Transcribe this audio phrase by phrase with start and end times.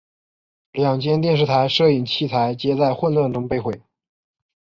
[0.71, 3.83] 两间电视台摄影器材皆在混乱中被毁。